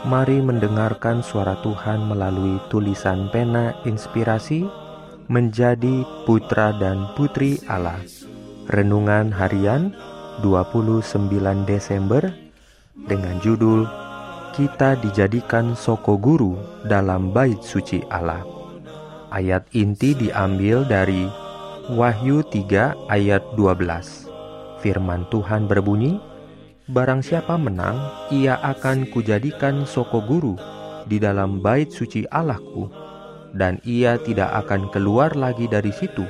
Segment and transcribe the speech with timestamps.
[0.00, 4.64] Mari mendengarkan suara Tuhan melalui tulisan pena inspirasi
[5.28, 8.00] menjadi putra dan putri Allah.
[8.72, 9.92] Renungan harian
[10.40, 11.20] 29
[11.68, 12.32] Desember
[12.96, 13.84] dengan judul
[14.56, 16.56] Kita dijadikan soko guru
[16.88, 18.40] dalam bait suci Allah.
[19.28, 21.28] Ayat inti diambil dari
[21.92, 24.32] Wahyu 3 ayat 12.
[24.80, 26.16] Firman Tuhan berbunyi,
[26.90, 28.02] Barang siapa menang,
[28.34, 30.58] ia akan kujadikan soko guru
[31.06, 32.90] di dalam bait suci Allahku,
[33.54, 36.26] dan ia tidak akan keluar lagi dari situ.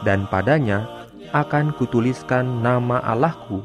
[0.00, 0.88] Dan padanya
[1.36, 3.60] akan kutuliskan nama Allahku,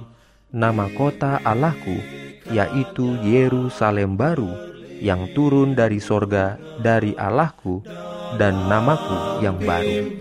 [0.52, 1.96] nama kota Allahku,
[2.52, 4.52] yaitu Yerusalem baru,
[5.00, 7.88] yang turun dari sorga dari Allahku,
[8.36, 10.12] dan namaku yang baru.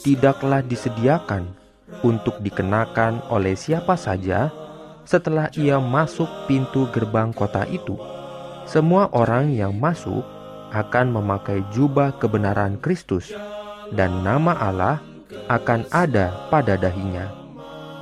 [0.00, 1.52] tidaklah disediakan
[2.04, 4.52] untuk dikenakan oleh siapa saja
[5.08, 7.96] setelah ia masuk pintu gerbang kota itu.
[8.68, 10.20] Semua orang yang masuk
[10.68, 13.32] akan memakai jubah kebenaran Kristus
[13.96, 15.00] dan nama Allah
[15.48, 17.37] akan ada pada dahinya.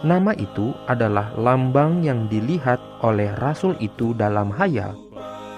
[0.07, 4.95] Nama itu adalah lambang yang dilihat oleh rasul itu dalam hayal,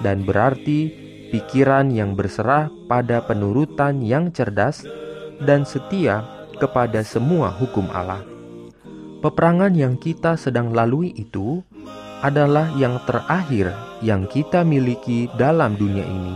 [0.01, 0.89] dan berarti
[1.29, 4.89] pikiran yang berserah pada penurutan yang cerdas
[5.45, 6.25] dan setia
[6.57, 8.25] kepada semua hukum Allah.
[9.21, 11.61] Peperangan yang kita sedang lalui itu
[12.25, 13.69] adalah yang terakhir
[14.01, 16.33] yang kita miliki dalam dunia ini.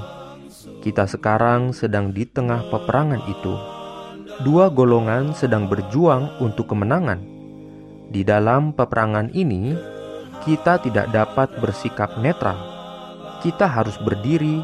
[0.84, 3.56] Kita sekarang sedang di tengah peperangan itu
[4.44, 7.31] dua golongan sedang berjuang untuk kemenangan.
[8.12, 9.72] Di dalam peperangan ini,
[10.44, 12.60] kita tidak dapat bersikap netral.
[13.40, 14.60] Kita harus berdiri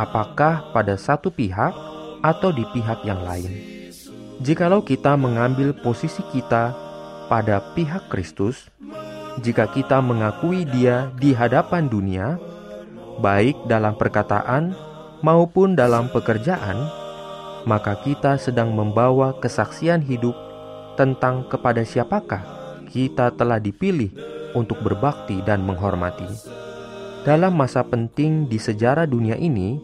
[0.00, 1.76] apakah pada satu pihak
[2.24, 3.52] atau di pihak yang lain.
[4.40, 6.72] Jikalau kita mengambil posisi kita
[7.28, 8.72] pada pihak Kristus,
[9.44, 12.40] jika kita mengakui Dia di hadapan dunia,
[13.20, 14.72] baik dalam perkataan
[15.20, 16.88] maupun dalam pekerjaan,
[17.68, 20.32] maka kita sedang membawa kesaksian hidup
[20.96, 22.55] tentang kepada siapakah
[22.96, 24.08] kita telah dipilih
[24.56, 26.24] untuk berbakti dan menghormati.
[27.28, 29.76] Dalam masa penting di sejarah dunia ini,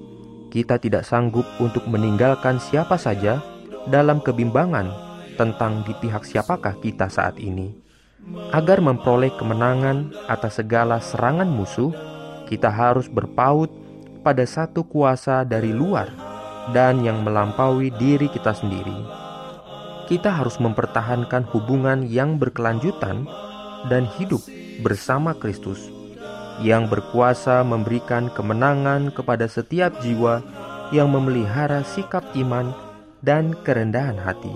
[0.48, 3.44] kita tidak sanggup untuk meninggalkan siapa saja
[3.92, 4.88] dalam kebimbangan
[5.36, 7.76] tentang di pihak siapakah kita saat ini.
[8.48, 11.92] Agar memperoleh kemenangan atas segala serangan musuh,
[12.48, 13.68] kita harus berpaut
[14.24, 16.08] pada satu kuasa dari luar
[16.72, 18.94] dan yang melampaui diri kita sendiri.
[20.12, 23.24] Kita harus mempertahankan hubungan yang berkelanjutan
[23.88, 24.44] dan hidup
[24.84, 25.88] bersama Kristus
[26.60, 30.44] yang berkuasa memberikan kemenangan kepada setiap jiwa
[30.92, 32.76] yang memelihara sikap iman
[33.24, 34.52] dan kerendahan hati.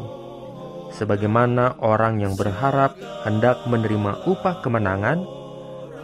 [0.92, 2.92] Sebagaimana orang yang berharap
[3.24, 5.24] hendak menerima upah kemenangan,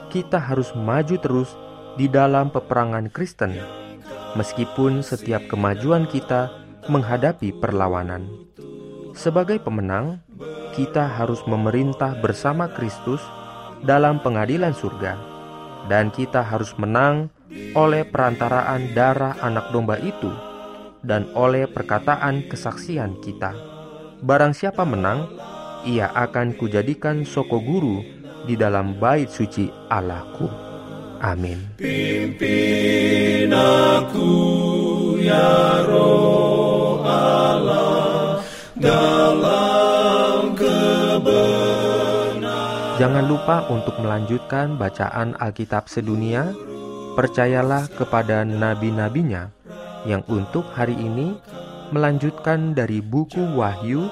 [0.08, 1.52] kita harus maju terus
[2.00, 3.52] di dalam peperangan Kristen
[4.32, 6.48] meskipun setiap kemajuan kita
[6.88, 8.48] menghadapi perlawanan.
[9.12, 10.24] Sebagai pemenang,
[10.72, 13.20] kita harus memerintah bersama Kristus
[13.84, 15.14] dalam pengadilan surga,
[15.86, 17.28] dan kita harus menang
[17.76, 20.32] oleh perantaraan darah Anak Domba itu
[21.04, 23.52] dan oleh perkataan kesaksian kita.
[24.22, 25.28] Barang siapa menang,
[25.84, 28.00] ia akan kujadikan soko guru
[28.46, 30.46] di dalam bait suci Allahku.
[31.22, 31.78] Amin.
[31.78, 34.31] Pimpin aku
[43.02, 46.54] Jangan lupa untuk melanjutkan bacaan Alkitab sedunia.
[47.19, 49.50] Percayalah kepada nabi-nabinya
[50.06, 51.34] yang untuk hari ini
[51.90, 54.06] melanjutkan dari buku Wahyu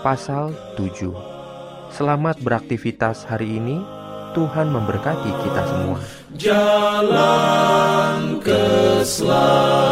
[0.00, 1.92] pasal 7.
[1.92, 3.84] Selamat beraktivitas hari ini.
[4.32, 6.00] Tuhan memberkati kita semua.
[6.40, 7.20] Jalan
[8.40, 9.89] keselamatan.